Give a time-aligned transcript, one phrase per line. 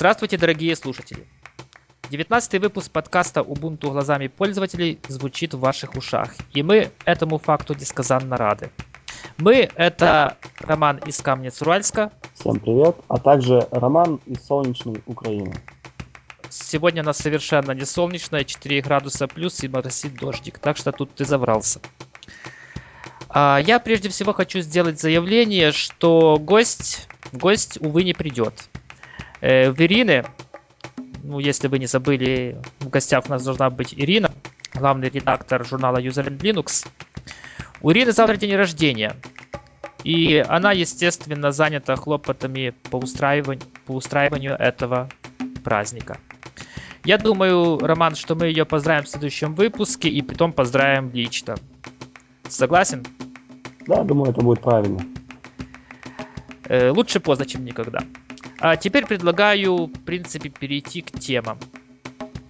[0.00, 1.26] Здравствуйте, дорогие слушатели!
[2.08, 8.38] 19 выпуск подкаста Ubuntu глазами пользователей звучит в ваших ушах, и мы этому факту несказанно
[8.38, 8.70] рады.
[9.36, 12.10] Мы— это Роман из Камнец-Уральска.
[12.32, 15.54] Всем привет, а также Роман из солнечной Украины.
[16.48, 21.14] Сегодня у нас совершенно не солнечное, 4 градуса плюс и моросит дождик, так что тут
[21.14, 21.82] ты заврался.
[23.28, 28.54] А, я прежде всего хочу сделать заявление, что гость, гость, увы, не придет.
[29.40, 30.24] Э, в Ирины,
[31.22, 34.30] ну, если вы не забыли, в гостях у нас должна быть Ирина,
[34.74, 36.86] главный редактор журнала User and Linux.
[37.80, 39.16] У Ирины завтра день рождения.
[40.04, 45.08] И она, естественно, занята хлопотами по устраиванию, по устраиванию этого
[45.62, 46.18] праздника.
[47.04, 51.54] Я думаю, Роман, что мы ее поздравим в следующем выпуске и потом поздравим лично.
[52.48, 53.04] Согласен?
[53.86, 55.00] Да, думаю, это будет правильно.
[56.64, 58.00] Э, лучше поздно, чем никогда.
[58.60, 61.58] А теперь предлагаю, в принципе, перейти к темам.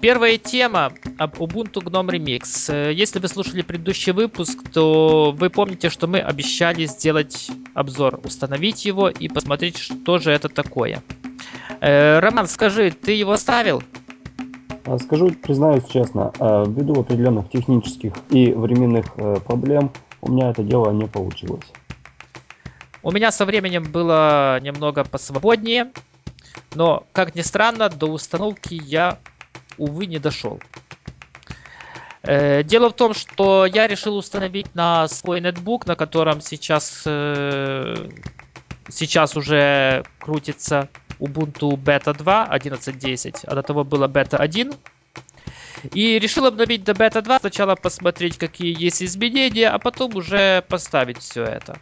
[0.01, 2.73] Первая тема об Ubuntu GNOME Remix.
[2.73, 8.87] Э, если вы слушали предыдущий выпуск, то вы помните, что мы обещали сделать обзор, установить
[8.87, 11.03] его и посмотреть, что же это такое.
[11.81, 13.83] Э, Роман, скажи, ты его ставил?
[14.87, 20.91] А, скажу, признаюсь честно, э, ввиду определенных технических и временных проблем у меня это дело
[20.91, 21.65] не получилось.
[23.03, 25.91] У меня со временем было немного посвободнее,
[26.75, 29.19] но, как ни странно, до установки я,
[29.79, 30.61] увы, не дошел.
[32.23, 38.09] Э, дело в том, что я решил установить на свой нетбук, на котором сейчас, э,
[38.89, 44.73] сейчас уже крутится Ubuntu Beta 2 11.10, а до того было Beta 1.
[45.95, 51.19] И решил обновить до Beta 2, сначала посмотреть, какие есть изменения, а потом уже поставить
[51.19, 51.79] все это.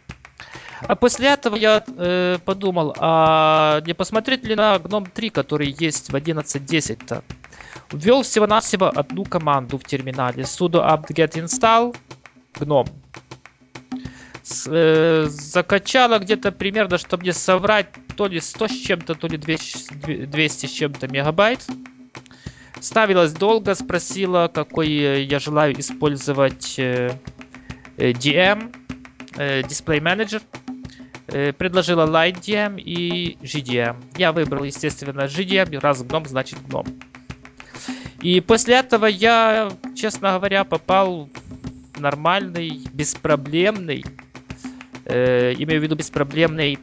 [0.81, 6.11] А после этого я э, подумал, а не посмотреть ли на GNOME 3, который есть
[6.11, 7.23] в 11.10-то.
[7.91, 10.43] Ввел всего-навсего одну команду в терминале.
[10.43, 11.95] sudo apt-get install
[12.53, 12.89] GNOME.
[14.43, 19.37] С, э, закачала где-то примерно, чтобы не соврать, то ли 100 с чем-то, то ли
[19.37, 21.67] 200, 200 с чем-то мегабайт.
[22.79, 24.89] Ставилась долго, спросила, какой
[25.25, 27.11] я желаю использовать э,
[27.97, 28.73] э DM,
[29.35, 30.41] э, Display Manager.
[31.31, 33.95] Э, предложила LightDM и GDM.
[34.17, 36.85] Я выбрал, естественно, GDM, раз гном значит гном.
[38.21, 41.29] И после этого я, честно говоря, попал
[41.93, 44.03] в нормальный, беспроблемный,
[45.05, 46.79] э, имею в виду беспроблемный,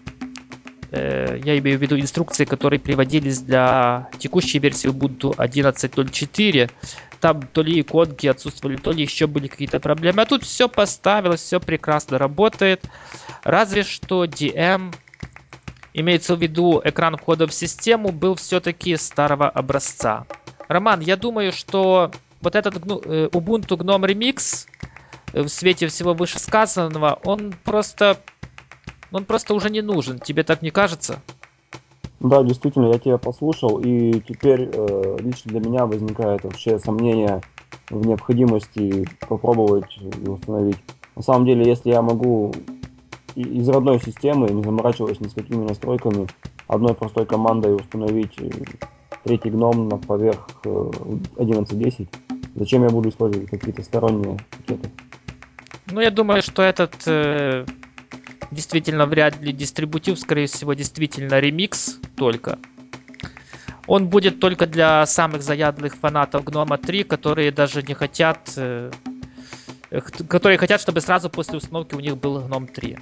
[0.93, 6.71] э, я имею в виду инструкции, которые приводились для текущей версии Ubuntu 11.04.
[7.27, 10.23] Там то ли иконки отсутствовали, то ли еще были какие-то проблемы.
[10.23, 12.85] А тут все поставилось, все прекрасно работает.
[13.43, 14.95] Разве что DM,
[15.93, 20.25] имеется в виду экран входа в систему, был все-таки старого образца.
[20.69, 24.69] Роман, я думаю, что вот этот э, Ubuntu GNOME Remix
[25.33, 28.21] э, в свете всего вышесказанного, он просто,
[29.11, 30.21] он просто уже не нужен.
[30.21, 31.21] Тебе так не кажется?
[32.21, 37.43] Да, действительно, я тебя послушал, и теперь э, лично для меня возникает вообще сомнение
[37.91, 39.97] в необходимости попробовать
[40.27, 40.79] установить.
[41.15, 42.57] На самом деле, если я могу
[43.35, 46.29] из родной системы, не заморачиваясь ни с какими настройками,
[46.69, 48.51] одной простой командой установить э,
[49.25, 52.03] третий гном на поверх 11.10.
[52.03, 52.07] Э,
[52.57, 54.89] Зачем я буду использовать какие-то сторонние пакеты?
[55.87, 57.67] Ну, я думаю, что этот э,
[58.57, 62.59] действительно вряд ли дистрибутив, скорее всего, действительно ремикс только.
[63.87, 68.53] Он будет только для самых заядлых фанатов Гнома 3, которые даже не хотят...
[68.57, 68.91] Э,
[70.29, 72.99] которые хотят, чтобы сразу после установки у них был Гном 3.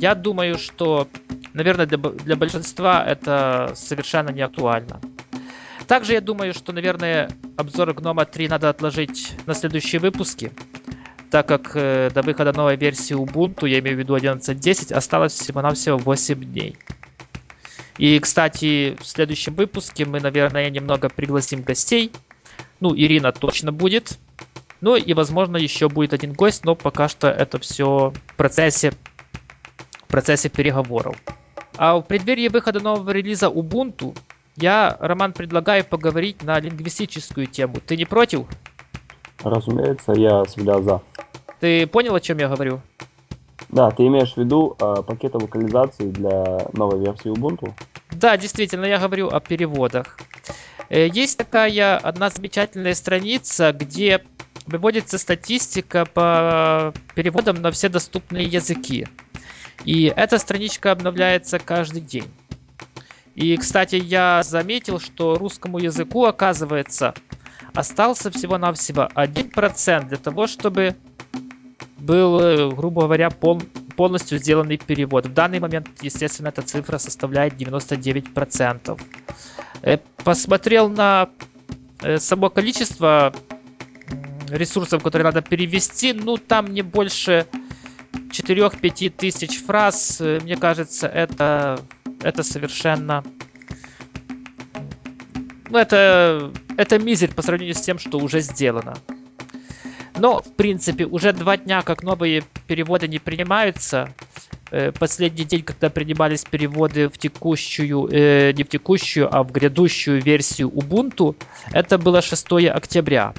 [0.00, 1.08] Я думаю, что,
[1.52, 5.00] наверное, для, для большинства это совершенно не актуально.
[5.86, 10.52] Также я думаю, что, наверное, обзор Гнома 3 надо отложить на следующие выпуски,
[11.32, 15.96] так как э, до выхода новой версии Ubuntu, я имею в виду 11.10, осталось всего-навсего
[15.96, 16.76] 8 дней.
[17.96, 22.12] И, кстати, в следующем выпуске мы, наверное, немного пригласим гостей.
[22.80, 24.18] Ну, Ирина точно будет.
[24.82, 28.92] Ну и, возможно, еще будет один гость, но пока что это все в процессе
[30.08, 31.16] процессе переговоров.
[31.78, 34.14] А в преддверии выхода нового релиза Ubuntu
[34.56, 37.76] я, Роман, предлагаю поговорить на лингвистическую тему.
[37.86, 38.46] Ты не против?
[39.44, 41.00] Разумеется, я всегда за.
[41.62, 42.80] Ты понял, о чем я говорю?
[43.68, 47.72] Да, ты имеешь в виду э, пакеты локализации для новой версии Ubuntu?
[48.10, 50.18] Да, действительно, я говорю о переводах.
[50.88, 54.24] Э, есть такая одна замечательная страница, где
[54.66, 59.06] выводится статистика по переводам на все доступные языки.
[59.84, 62.26] И эта страничка обновляется каждый день.
[63.36, 67.14] И, кстати, я заметил, что русскому языку, оказывается,
[67.72, 70.96] остался всего-навсего 1% для того, чтобы
[72.02, 73.62] был, э, грубо говоря, пол,
[73.96, 75.26] полностью сделанный перевод.
[75.26, 79.00] В данный момент, естественно, эта цифра составляет 99%.
[79.82, 81.30] Э, посмотрел на
[82.02, 83.32] э, само количество
[84.48, 87.46] ресурсов, которые надо перевести, ну, там не больше
[88.30, 90.20] 4-5 тысяч фраз.
[90.20, 91.80] Мне кажется, это,
[92.22, 93.22] это совершенно...
[95.70, 98.94] Ну, это, это мизер по сравнению с тем, что уже сделано.
[100.22, 104.14] Но, в принципе, уже два дня, как новые переводы не принимаются.
[104.70, 110.22] Э, последний день, когда принимались переводы в текущую, э, не в текущую, а в грядущую
[110.22, 111.34] версию Ubuntu,
[111.72, 113.34] это было 6 октября.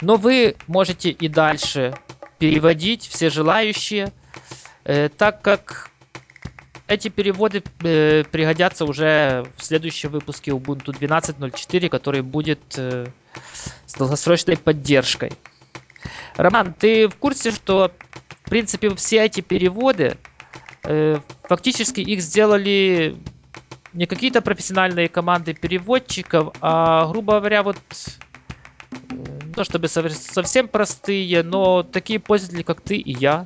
[0.00, 1.94] Но вы можете и дальше
[2.38, 4.14] переводить, все желающие,
[4.84, 5.90] э, так как
[6.88, 13.06] эти переводы э, пригодятся уже в следующем выпуске Ubuntu 12.04, который будет э,
[13.86, 15.32] с долгосрочной поддержкой.
[16.36, 17.90] Роман, ты в курсе, что
[18.44, 20.16] в принципе все эти переводы
[20.84, 23.16] э, фактически их сделали
[23.92, 27.78] не какие-то профессиональные команды переводчиков, а, грубо говоря, вот
[28.92, 28.96] э,
[29.54, 33.44] то чтобы совсем простые, но такие пользователи, как ты и я.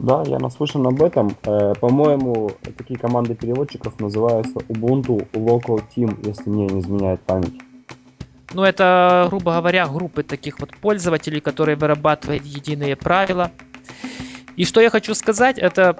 [0.00, 1.36] Да, я наслышан об этом.
[1.44, 7.52] Э, по-моему, такие команды переводчиков называются Ubuntu Local Team, если мне не изменяет память.
[8.54, 13.50] Ну, это, грубо говоря, группы таких вот пользователей, которые вырабатывают единые правила.
[14.56, 15.98] И что я хочу сказать, это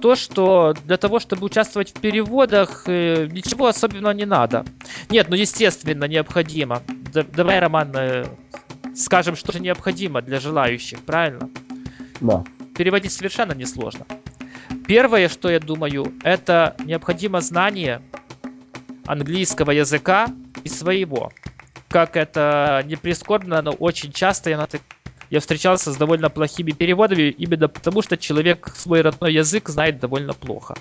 [0.00, 4.64] то, что для того, чтобы участвовать в переводах, э, ничего особенного не надо.
[5.10, 6.80] Нет, ну естественно, необходимо.
[7.12, 8.26] давай, Роман, э,
[8.94, 11.50] скажем, что же необходимо для желающих, правильно?
[12.20, 12.44] Да.
[12.76, 14.06] Переводить совершенно несложно.
[14.86, 18.02] Первое, что я думаю, это необходимо знание
[19.06, 20.28] английского языка
[20.64, 21.32] и своего
[21.88, 24.68] как это не прискорбно, но очень часто я,
[25.30, 30.34] я встречался с довольно плохими переводами, именно потому что человек свой родной язык знает довольно
[30.34, 30.74] плохо.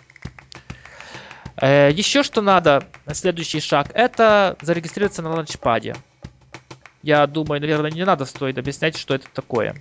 [1.58, 2.84] Э, еще что надо,
[3.14, 5.96] следующий шаг, это зарегистрироваться на ланчпаде.
[7.02, 9.76] Я думаю, наверное, не надо стоит объяснять, что это такое.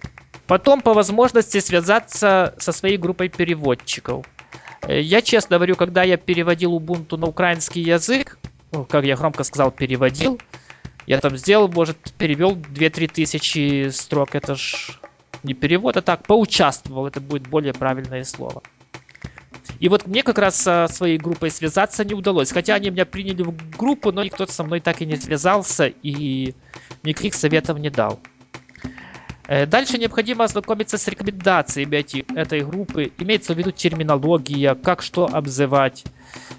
[0.46, 4.26] Потом, по возможности, связаться со своей группой переводчиков.
[4.82, 8.38] Э, я честно говорю, когда я переводил Ubuntu на украинский язык,
[8.72, 10.38] ну, как я громко сказал, переводил,
[11.06, 14.34] я там сделал, может, перевел 2-3 тысячи строк.
[14.34, 14.98] Это ж
[15.42, 17.06] не перевод, а так, поучаствовал.
[17.06, 18.62] Это будет более правильное слово.
[19.80, 22.52] И вот мне как раз со своей группой связаться не удалось.
[22.52, 26.54] Хотя они меня приняли в группу, но никто со мной так и не связался и
[27.02, 28.20] никаких советов не дал.
[29.46, 31.96] Э, дальше необходимо ознакомиться с рекомендациями
[32.38, 33.12] этой группы.
[33.18, 36.04] Имеется в виду терминология, как что обзывать.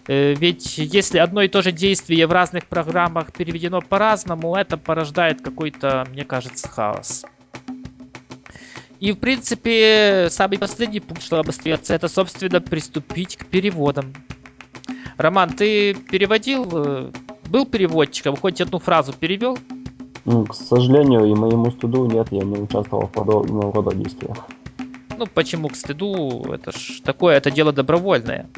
[0.08, 5.42] Э, ведь если одно и то же действие в разных программах переведено по-разному, это порождает
[5.42, 7.26] какой-то, мне кажется, хаос.
[9.00, 14.14] И, в принципе, самый последний пункт, что остается, это, собственно, приступить к переводам.
[15.18, 17.12] Роман, ты переводил, э,
[17.48, 19.58] был переводчиком, хоть одну фразу перевел?
[20.26, 24.38] К сожалению, и моему стыду нет, я не участвовал в подобного рода действиях.
[25.18, 26.52] Ну, почему к стыду?
[26.52, 28.50] Это ж такое, это дело добровольное.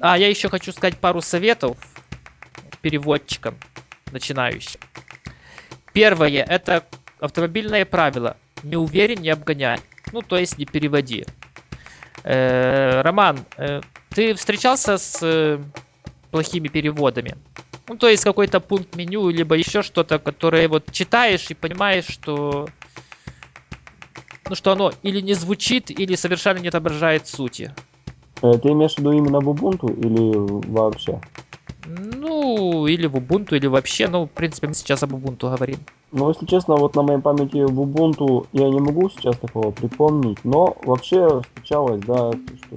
[0.00, 1.76] А, я еще хочу сказать пару советов
[2.80, 3.56] переводчикам
[4.12, 4.80] начинающим.
[5.92, 6.84] Первое, это
[7.18, 8.36] автомобильное правило.
[8.62, 9.80] Не уверен, не обгоняй.
[10.12, 11.24] Ну, то есть не переводи.
[12.22, 13.80] Э, Роман, э,
[14.14, 15.58] ты встречался с э,
[16.30, 17.36] плохими переводами?
[17.88, 22.68] Ну, то есть какой-то пункт меню, либо еще что-то, которое вот читаешь и понимаешь, что
[24.48, 27.72] ну, что оно или не звучит, или совершенно не отображает сути.
[28.42, 31.20] Э, ты имеешь в виду именно в Ubuntu или вообще?
[31.86, 34.08] Ну, или в Ubuntu, или вообще.
[34.08, 35.78] Ну, в принципе, мы сейчас об Ubuntu говорим.
[36.12, 40.38] Ну, если честно, вот на моей памяти в Ubuntu я не могу сейчас такого припомнить,
[40.44, 42.76] но вообще встречалось, да, что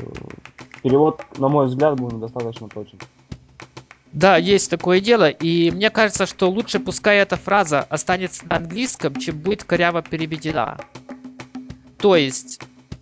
[0.82, 3.00] перевод, на мой взгляд, был недостаточно точен.
[4.12, 9.16] Да, есть такое дело, и мне кажется, что лучше пускай эта фраза останется на английском,
[9.16, 10.80] чем будет коряво переведена.
[12.00, 12.60] То есть,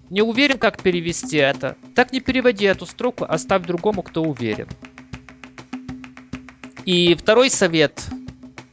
[0.10, 1.78] не уверен, как перевести это?
[1.96, 4.68] Так не переводи эту строку, оставь другому, кто уверен.
[6.86, 8.06] И второй совет.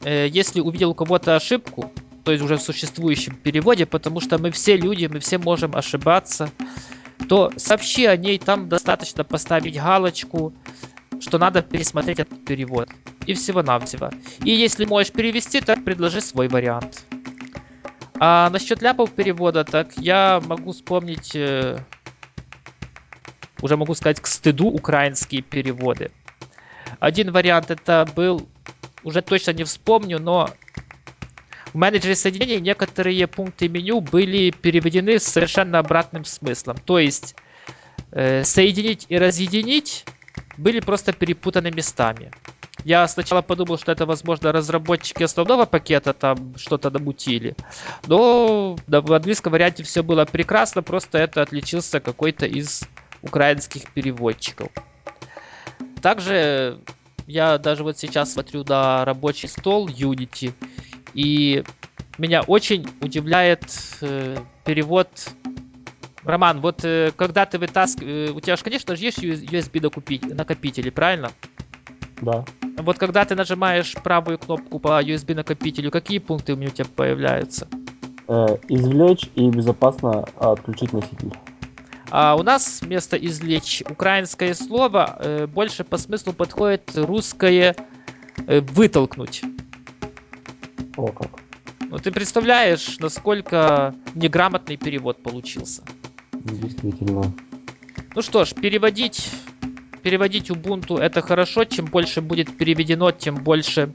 [0.03, 1.91] Э, если увидел у кого-то ошибку,
[2.23, 6.49] то есть уже в существующем переводе, потому что мы все люди, мы все можем ошибаться,
[7.29, 10.53] то сообщи о ней, там достаточно поставить галочку,
[11.25, 12.89] что надо пересмотреть этот перевод.
[13.25, 14.11] И всего-навсего.
[14.43, 17.03] И если можешь перевести, так предложи свой вариант.
[18.19, 21.79] А насчет ляпов перевода, так я могу вспомнить, э,
[23.61, 26.11] уже могу сказать, к стыду украинские переводы.
[26.99, 28.47] Один вариант это был,
[29.03, 30.49] уже точно не вспомню, но
[31.73, 36.77] в менеджере соединений некоторые пункты меню были переведены с совершенно обратным смыслом.
[36.85, 37.35] То есть
[38.11, 40.05] э, соединить и разъединить
[40.57, 42.31] были просто перепутаны местами.
[42.83, 47.55] Я сначала подумал, что это, возможно, разработчики основного пакета там что-то намутили.
[48.05, 52.83] Но в английском варианте все было прекрасно, просто это отличился какой-то из
[53.23, 54.69] украинских переводчиков.
[56.01, 56.79] Также
[57.25, 60.53] я даже вот сейчас смотрю на рабочий стол Unity,
[61.15, 61.63] и
[62.19, 63.63] меня очень удивляет
[64.01, 65.09] э, перевод
[66.25, 68.29] Роман, вот э, когда ты вытаскиваешь...
[68.29, 71.31] Э, у тебя же, конечно же, есть USB накопители, правильно?
[72.21, 72.43] Да.
[72.77, 77.67] Вот когда ты нажимаешь правую кнопку по USB накопителю, какие пункты у тебя появляются?
[78.27, 81.31] Э, извлечь и безопасно отключить носитель.
[82.09, 87.75] А у нас вместо извлечь украинское слово э, больше по смыслу подходит русское
[88.47, 89.43] э, вытолкнуть.
[90.97, 91.29] О как.
[91.81, 95.83] Ну ты представляешь, насколько неграмотный перевод получился.
[96.45, 97.23] Действительно.
[98.13, 99.29] Ну что ж, переводить,
[100.03, 101.65] переводить Ubuntu это хорошо.
[101.65, 103.91] Чем больше будет переведено, тем больше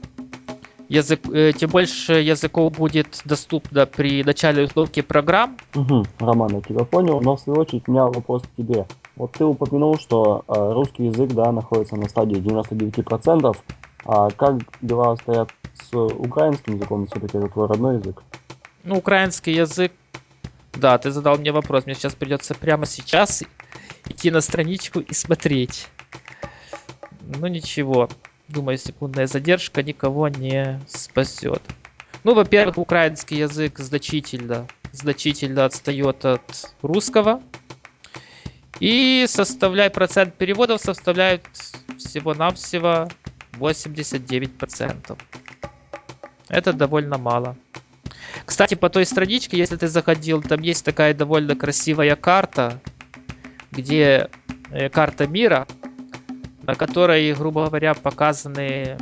[0.89, 5.57] язык, э, тем больше языков будет доступно при начале установки программ.
[5.73, 8.85] Угу, Роман, я тебя понял, но в свою очередь у меня вопрос к тебе.
[9.15, 13.55] Вот ты упомянул, что э, русский язык, да, находится на стадии 99%,
[14.05, 18.21] а как дела стоят с украинским языком, все-таки это твой родной язык?
[18.83, 19.93] Ну, украинский язык
[20.81, 21.85] да, ты задал мне вопрос.
[21.85, 23.43] Мне сейчас придется прямо сейчас
[24.09, 25.87] идти на страничку и смотреть.
[27.21, 28.09] Ну ничего.
[28.47, 31.61] Думаю, секундная задержка никого не спасет.
[32.23, 37.41] Ну, во-первых, украинский язык значительно, значительно отстает от русского.
[38.79, 41.45] И составляй процент переводов составляет
[41.97, 43.07] всего-навсего
[43.53, 45.17] 89%.
[46.49, 47.55] Это довольно мало.
[48.45, 52.81] Кстати, по той страничке, если ты заходил, там есть такая довольно красивая карта,
[53.71, 54.29] где
[54.71, 55.67] э, карта мира,
[56.63, 58.97] на которой, грубо говоря, показаны,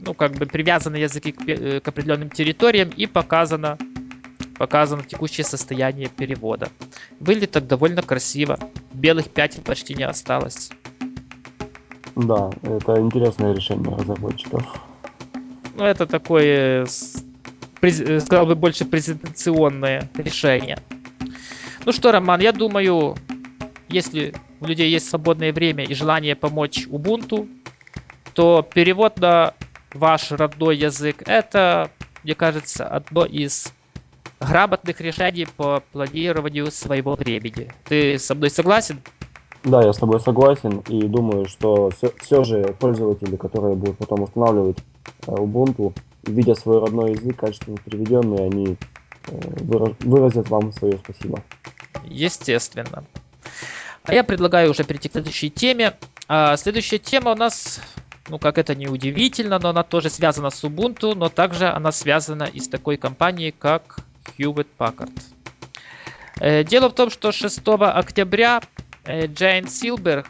[0.00, 3.78] ну, как бы привязаны языки к, э, к определенным территориям и показано,
[4.58, 6.68] показано текущее состояние перевода.
[7.20, 8.58] Выглядит так довольно красиво.
[8.92, 10.70] Белых пятен почти не осталось.
[12.14, 14.62] Да, это интересное решение разработчиков.
[15.74, 16.86] Ну, это такое
[17.82, 20.78] Э, сказал бы, больше презентационное решение.
[21.84, 23.16] Ну что, Роман, я думаю,
[23.88, 27.48] если у людей есть свободное время и желание помочь Ubuntu,
[28.34, 29.54] то перевод на
[29.94, 31.90] ваш родной язык это,
[32.22, 33.72] мне кажется, одно из
[34.38, 37.72] грамотных решений по планированию своего времени.
[37.88, 39.00] Ты со мной согласен?
[39.64, 44.22] Да, я с тобой согласен и думаю, что все, все же пользователи, которые будут потом
[44.22, 44.78] устанавливать
[45.26, 45.92] э, Ubuntu,
[46.24, 48.76] видя свой родной язык, качественно переведенный, они
[49.28, 49.40] э,
[50.00, 51.42] выразят вам свое спасибо.
[52.04, 53.04] Естественно.
[54.04, 55.94] А я предлагаю уже перейти к следующей теме.
[56.28, 57.80] А следующая тема у нас,
[58.28, 62.44] ну как это не удивительно, но она тоже связана с Ubuntu, но также она связана
[62.44, 63.98] и с такой компанией, как
[64.38, 65.12] Hewlett Packard.
[66.40, 68.60] Э, дело в том, что 6 октября
[69.04, 70.26] э, Джейн Силберг,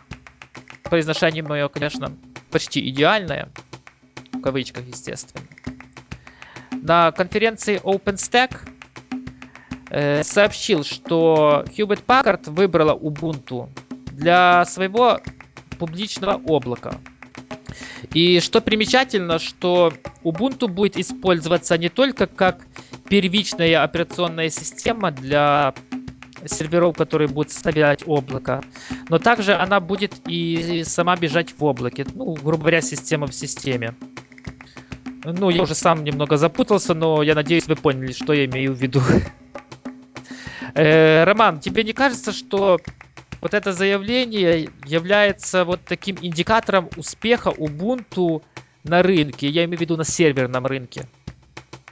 [0.85, 2.13] произношение мое, конечно,
[2.51, 3.49] почти идеальное,
[4.33, 5.47] в кавычках, естественно,
[6.83, 8.57] на конференции OpenStack
[9.89, 13.69] э, сообщил, что Hewlett Packard выбрала Ubuntu
[14.11, 15.21] для своего
[15.79, 16.97] публичного облака.
[18.13, 19.93] И что примечательно, что
[20.25, 22.67] Ubuntu будет использоваться не только как
[23.09, 25.75] первичная операционная система для
[26.45, 28.61] серверов, которые будут составлять облако,
[29.09, 33.95] но также она будет и сама бежать в облаке, ну, грубо говоря, система в системе.
[35.25, 38.79] Ну, я уже сам немного запутался, но я надеюсь, вы поняли, что я имею в
[38.79, 39.01] виду.
[40.75, 42.81] Э, Роман, тебе не кажется, что
[43.43, 48.43] вот это заявление является вот таким индикатором успеха Ubuntu
[48.83, 49.49] на рынке?
[49.49, 51.07] Я имею в виду на серверном рынке.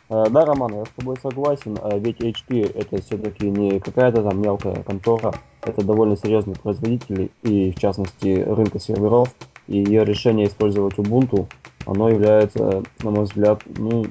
[0.09, 4.41] Э, да, Роман, я с тобой согласен, э, ведь HP это все-таки не какая-то там
[4.41, 9.29] мелкая контора, это довольно серьезный производитель и в частности рынка серверов,
[9.69, 11.47] и ее решение использовать Ubuntu
[11.87, 14.07] оно является, на мой взгляд, ну,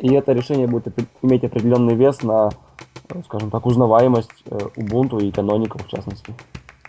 [0.00, 0.88] и это решение будет
[1.22, 2.50] иметь определенный вес на,
[3.24, 6.34] скажем так, узнаваемость э, Ubuntu и каноников в частности.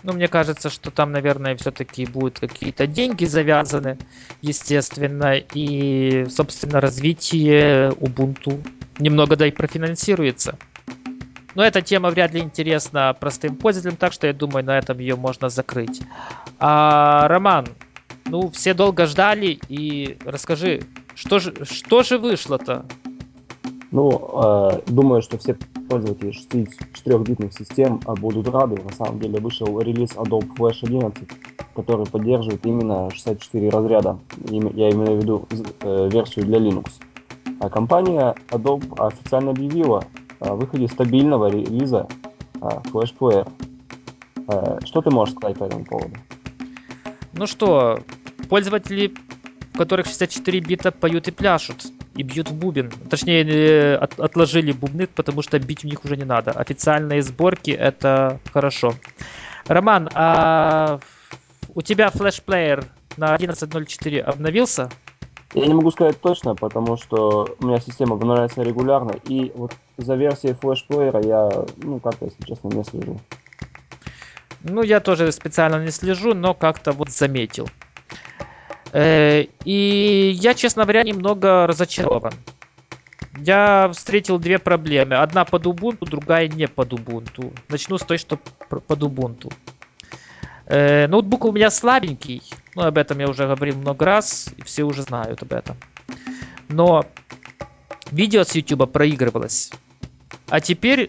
[0.03, 3.97] Ну, мне кажется, что там, наверное, все-таки будут какие-то деньги завязаны,
[4.41, 8.63] естественно, и, собственно, развитие Ubuntu
[8.99, 10.57] немного да и профинансируется.
[11.55, 15.15] Но эта тема вряд ли интересна простым пользователям, так что я думаю, на этом ее
[15.15, 16.01] можно закрыть.
[16.59, 17.65] А, Роман,
[18.27, 20.81] Ну, все долго ждали, и расскажи,
[21.13, 22.85] что же, что же вышло-то?
[23.91, 24.09] Ну,
[24.43, 25.55] э, думаю, что все
[25.87, 28.81] пользователи 64-битных систем а, будут рады.
[28.81, 31.29] На самом деле вышел релиз Adobe Flash 11,
[31.75, 34.17] который поддерживает именно 64 разряда.
[34.49, 35.47] Я имею в виду
[35.81, 36.89] э, версию для Linux.
[37.59, 40.03] А компания Adobe официально объявила
[40.39, 42.07] о выходе стабильного релиза
[42.59, 43.47] а, Flash Player.
[44.85, 46.15] Что ты можешь сказать по этому поводу?
[47.35, 47.99] Ну что,
[48.49, 49.13] пользователи,
[49.73, 52.89] у которых 64 бита, поют и пляшут и бьют в бубен.
[53.09, 56.51] Точнее, э, от, отложили бубны, потому что бить у них уже не надо.
[56.51, 58.95] Официальные сборки это хорошо.
[59.67, 60.99] Роман, а
[61.73, 62.85] у тебя флешплеер
[63.17, 64.89] на 11.04 обновился?
[65.53, 70.15] Я не могу сказать точно, потому что у меня система обновляется регулярно, и вот за
[70.15, 73.19] версией флешплеера я, ну, как-то, если честно, не слежу.
[74.67, 77.69] Ну, я тоже специально не слежу, но как-то вот заметил.
[78.93, 82.33] Э, и я, честно говоря, немного разочарован.
[83.37, 85.17] Я встретил две проблемы.
[85.17, 87.53] Одна под Ubuntu, другая не под Ubuntu.
[87.69, 89.53] Начну с той, что под Ubuntu.
[90.65, 92.41] Э, ноутбук у меня слабенький.
[92.73, 95.77] Ну, об этом я уже говорил много раз, и все уже знают об этом.
[96.69, 97.05] Но
[98.09, 99.71] видео с YouTube проигрывалось.
[100.49, 101.07] А теперь,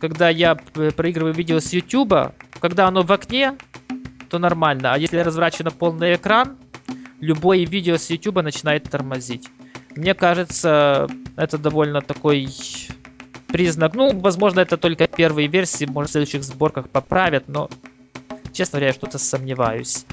[0.00, 3.56] когда я проигрываю видео с YouTube, когда оно в окне,
[4.28, 4.92] то нормально.
[4.94, 6.56] А если разворачиваю полный экран,
[7.20, 9.48] любое видео с YouTube начинает тормозить.
[9.96, 12.48] Мне кажется, это довольно такой
[13.48, 13.94] признак.
[13.94, 17.68] Ну, возможно, это только первые версии, может, в следующих сборках поправят, но,
[18.52, 20.04] честно говоря, я что-то сомневаюсь.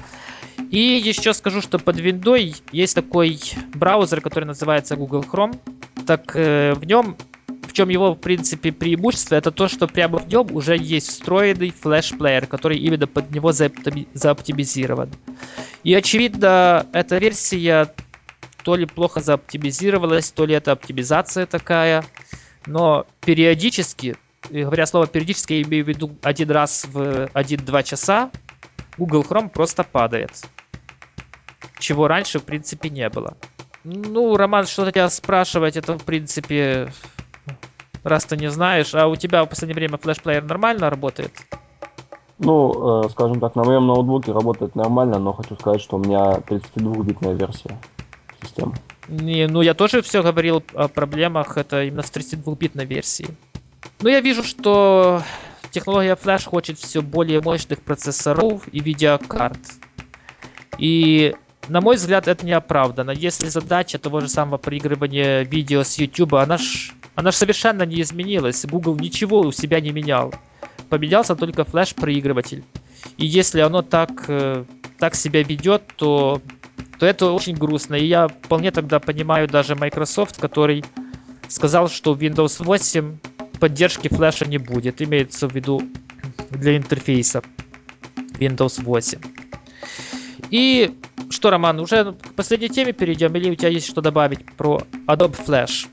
[0.70, 3.38] И еще скажу, что под Windows есть такой
[3.74, 5.58] браузер, который называется Google Chrome.
[6.06, 7.16] Так э, в нем
[7.76, 12.46] чем его, в принципе, преимущество, это то, что прямо в нем уже есть встроенный флеш-плеер,
[12.46, 15.10] который именно под него заоптимизирован.
[15.84, 17.92] И, очевидно, эта версия
[18.64, 22.02] то ли плохо заоптимизировалась, то ли это оптимизация такая,
[22.64, 24.16] но периодически,
[24.48, 28.30] говоря слово периодически, я имею в виду один раз в 1-2 часа,
[28.96, 30.32] Google Chrome просто падает.
[31.78, 33.36] Чего раньше, в принципе, не было.
[33.84, 36.90] Ну, Роман, что-то тебя спрашивать, это, в принципе,
[38.06, 38.94] раз ты не знаешь.
[38.94, 41.32] А у тебя в последнее время флешплеер нормально работает?
[42.38, 46.34] Ну, э, скажем так, на моем ноутбуке работает нормально, но хочу сказать, что у меня
[46.46, 47.78] 32-битная версия
[48.42, 48.74] системы.
[49.08, 53.28] Не, ну я тоже все говорил о проблемах, это именно с 32-битной версии.
[54.00, 55.22] Ну я вижу, что
[55.70, 59.58] технология Flash хочет все более мощных процессоров и видеокарт.
[60.78, 61.34] И
[61.68, 63.10] на мой взгляд, это не оправдано.
[63.10, 68.02] Если задача того же самого проигрывания видео с YouTube, она ж она же совершенно не
[68.02, 68.64] изменилась.
[68.66, 70.32] Google ничего у себя не менял.
[70.90, 72.62] Поменялся только флеш-проигрыватель.
[73.16, 74.64] И если оно так, э,
[74.98, 76.42] так себя ведет, то,
[76.98, 77.94] то это очень грустно.
[77.94, 80.84] И я вполне тогда понимаю даже Microsoft, который
[81.48, 83.18] сказал, что в Windows 8
[83.60, 85.00] поддержки флеша не будет.
[85.00, 85.80] Имеется в виду
[86.50, 87.42] для интерфейса
[88.38, 89.20] Windows 8.
[90.50, 90.94] И
[91.30, 95.44] что, Роман, уже к последней теме перейдем, или у тебя есть что добавить про Adobe
[95.44, 95.88] Flash?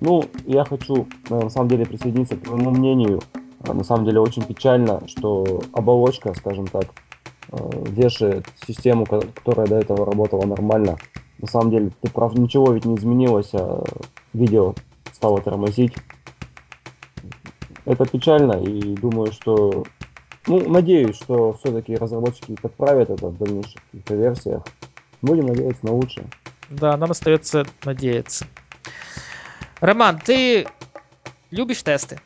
[0.00, 3.20] Ну, я хочу, э, на самом деле, присоединиться к твоему мнению.
[3.64, 6.84] Э, на самом деле, очень печально, что оболочка, скажем так,
[7.50, 7.56] э,
[7.88, 10.98] вешает систему, которая до этого работала нормально.
[11.38, 13.82] На самом деле, ты прав, ничего ведь не изменилось, а
[14.32, 14.74] видео
[15.12, 15.94] стало тормозить.
[17.84, 19.84] Это печально, и думаю, что...
[20.46, 24.62] Ну, надеюсь, что все-таки разработчики подправят это в дальнейших версиях.
[25.20, 26.26] Будем надеяться на лучшее.
[26.70, 28.46] Да, нам остается надеяться.
[29.80, 30.66] Роман, ты
[31.50, 32.20] любишь тесты?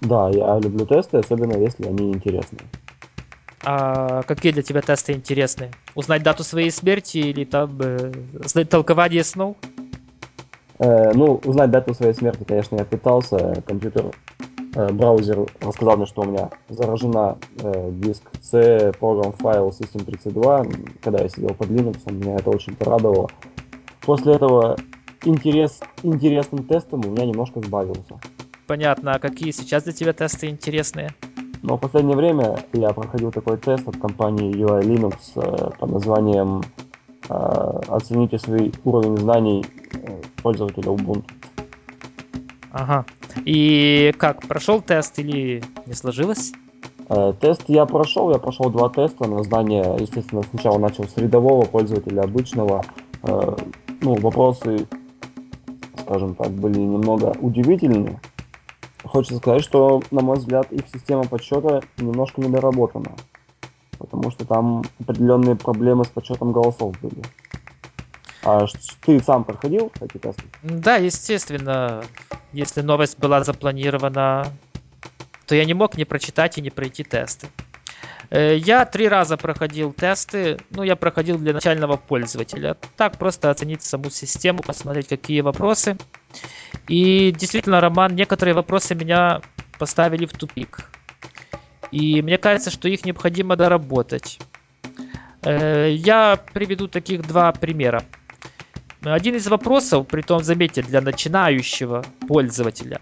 [0.00, 2.62] Да, я люблю тесты, особенно если они интересные.
[3.64, 5.70] А какие для тебя тесты интересные?
[5.94, 9.56] Узнать дату своей смерти или там э, толкование снов?
[10.78, 13.62] Э, ну, узнать дату своей смерти, конечно, я пытался.
[13.66, 14.10] Компьютер,
[14.74, 20.98] э, браузер рассказал мне, что у меня заражена э, диск C, программ файл System32.
[21.02, 23.30] Когда я сидел под Linux, меня это очень порадовало.
[24.02, 24.76] После этого
[25.24, 28.18] интерес интересным тестом у меня немножко сбавился.
[28.66, 29.12] Понятно.
[29.14, 31.10] А какие сейчас для тебя тесты интересные?
[31.62, 36.62] Но в последнее время я проходил такой тест от компании UI Linux э, под названием
[37.28, 37.34] э,
[37.88, 41.24] «Оцените свой уровень знаний э, пользователя Ubuntu».
[42.70, 43.06] Ага.
[43.44, 46.52] И как, прошел тест или не сложилось?
[47.08, 51.64] Э, тест я прошел, я прошел два теста на знание, естественно, сначала начал с рядового
[51.66, 52.84] пользователя обычного.
[53.22, 53.56] Э,
[54.00, 54.86] ну, вопросы
[56.14, 58.20] скажем так, были немного удивительны.
[59.02, 63.16] Хочется сказать, что, на мой взгляд, их система подсчета немножко недоработана.
[63.98, 67.22] потому что там определенные проблемы с подсчетом голосов были.
[68.44, 68.66] А
[69.04, 70.42] ты сам проходил эти тесты?
[70.62, 72.04] Да, естественно.
[72.52, 74.52] Если новость была запланирована,
[75.46, 77.48] то я не мог не прочитать и не пройти тесты.
[78.30, 82.76] Э, я три раза проходил тесты, ну, я проходил для начального пользователя.
[82.96, 85.96] Так, просто оценить саму систему, посмотреть, какие вопросы.
[86.88, 89.40] И действительно, Роман, некоторые вопросы меня
[89.78, 90.90] поставили в тупик.
[91.90, 94.38] И мне кажется, что их необходимо доработать.
[95.42, 98.02] Э, я приведу таких два примера.
[99.02, 103.00] Один из вопросов, при том, заметьте, для начинающего пользователя,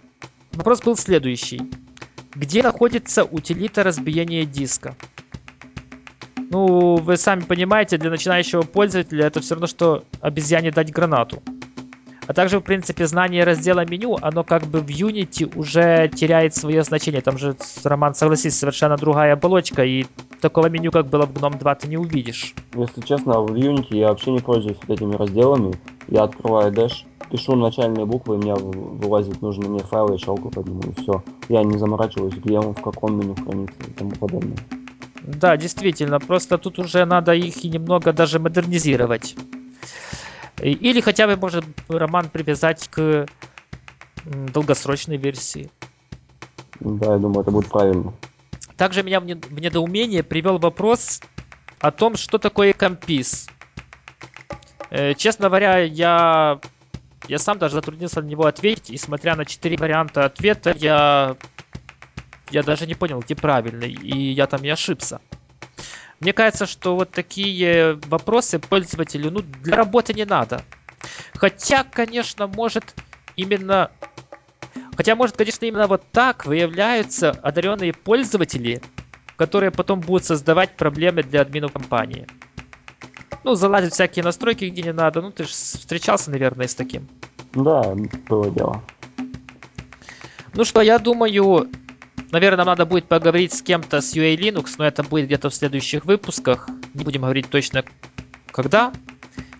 [0.53, 1.61] вопрос был следующий.
[2.35, 4.97] Где находится утилита разбиения диска?
[6.53, 11.43] Ну, вы сами понимаете, для начинающего пользователя это все равно, что обезьяне дать гранату.
[12.27, 16.83] А также, в принципе, знание раздела меню, оно как бы в Unity уже теряет свое
[16.83, 17.23] значение.
[17.23, 20.05] Там же, Роман, согласись, совершенно другая оболочка, и
[20.43, 22.55] такого меню, как было в GNOME 2, ты не увидишь.
[22.75, 25.73] Если честно, в Unity я вообще не пользуюсь вот этими разделами.
[26.09, 30.61] Я открываю Dash, пишу начальные буквы, у меня вылазит нужный мне файл, я щелкаю по
[30.61, 31.25] нему, и все.
[31.49, 34.59] Я не заморачиваюсь, где он, в каком меню хранится и тому подобное.
[35.25, 39.37] Да, действительно, просто тут уже надо их и немного даже модернизировать.
[40.61, 43.27] Или хотя бы, может, роман привязать к
[44.25, 45.71] долгосрочной версии.
[46.81, 48.13] Да, я думаю, это будет правильно.
[48.77, 51.21] Также меня в недоумение привел вопрос
[51.81, 53.49] о том, что такое компис.
[54.91, 56.61] Э, честно говоря, я,
[57.29, 61.37] я сам даже затруднился на него ответить, и смотря на четыре варианта ответа, я,
[62.53, 65.21] я даже не понял, где правильный, и я там и ошибся.
[66.21, 70.63] Мне кажется, что вот такие вопросы пользователю ну, для работы не надо.
[71.35, 72.95] Хотя, конечно, может
[73.37, 73.91] именно...
[74.97, 78.83] Хотя, может, конечно, именно вот так выявляются одаренные пользователи,
[79.37, 82.27] которые потом будут создавать проблемы для админов компании.
[83.43, 85.23] Ну, залазить всякие настройки, где не надо.
[85.23, 87.09] Ну, ты же встречался, наверное, с таким.
[87.55, 87.95] Да,
[88.29, 88.85] было дело.
[90.55, 91.69] Ну что, я думаю,
[92.33, 95.55] наверное, нам надо будет поговорить с кем-то с UA Linux, но это будет где-то в
[95.55, 96.69] следующих выпусках.
[96.95, 97.85] Не будем говорить точно
[98.51, 98.93] когда.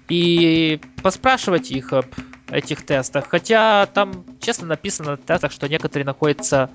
[0.09, 2.07] И поспрашивать их об
[2.51, 3.29] этих тестах.
[3.29, 6.71] Хотя там честно написано на тестах, что некоторые находятся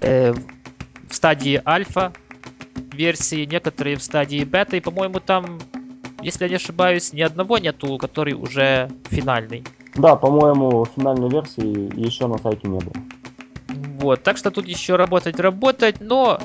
[0.00, 2.12] э, в стадии альфа
[2.92, 4.76] версии, некоторые в стадии бета.
[4.76, 5.58] И, по-моему, там
[6.24, 9.62] если я не ошибаюсь, ни одного нету, который уже финальный.
[9.94, 12.94] Да, по-моему, финальной версии еще на сайте не было.
[14.04, 16.38] Вот, так что тут еще работать, работать, но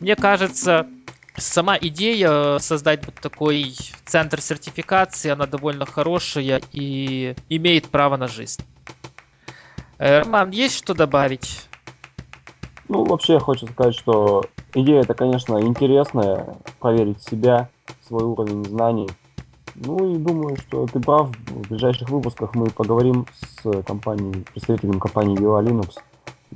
[0.00, 0.88] мне кажется,
[1.36, 8.60] сама идея создать вот такой центр сертификации, она довольно хорошая и имеет право на жизнь.
[9.98, 11.68] Э, Роман, есть что добавить?
[12.88, 17.68] Ну, вообще, хочу сказать, что идея это, конечно, интересная, проверить себя,
[18.08, 19.08] свой уровень знаний.
[19.76, 21.28] Ну и думаю, что ты прав.
[21.28, 25.90] В ближайших выпусках мы поговорим с компанией, представителем компании Viva Linux.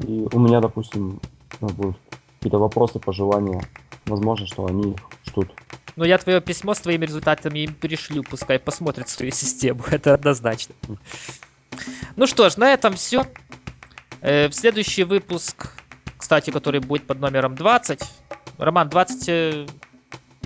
[0.07, 1.21] И у меня, допустим,
[1.61, 1.97] ну, будут
[2.39, 3.63] какие-то вопросы, пожелания.
[4.07, 5.51] Возможно, что они их ждут.
[5.97, 10.75] Ну, я твое письмо с твоими результатами им перешлю, пускай посмотрят свою систему, это однозначно.
[12.17, 13.27] Ну что ж, на этом все.
[14.21, 15.73] Э, в следующий выпуск,
[16.17, 18.03] кстати, который будет под номером 20.
[18.59, 19.71] Роман, 20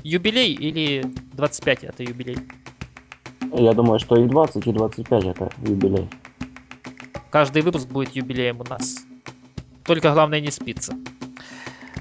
[0.03, 2.39] юбилей или 25 это юбилей?
[3.53, 6.09] Я думаю, что и 20, и 25 это юбилей.
[7.31, 9.05] Каждый выпуск будет юбилеем у нас.
[9.85, 10.95] Только главное не спиться.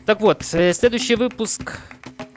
[0.05, 1.79] Так вот, э, следующий выпуск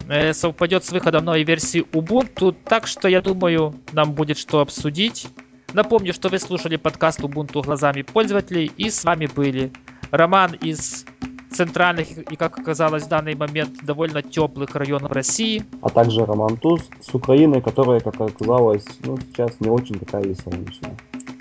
[0.08, 5.28] э, совпадет с выходом новой версии Ubuntu, так что я думаю, нам будет что обсудить.
[5.72, 9.72] Напомню, что вы слушали подкаст Ubuntu глазами пользователей, и с вами были
[10.10, 11.04] Роман из
[11.52, 15.64] центральных и, как оказалось в данный момент, довольно теплых районов России.
[15.82, 20.34] А также Роман Туз с Украины, которая, как оказалось, ну, сейчас не очень такая и
[20.34, 20.96] солнечная.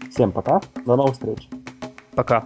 [0.09, 1.49] Всем пока, до новых встреч.
[2.15, 2.45] Пока.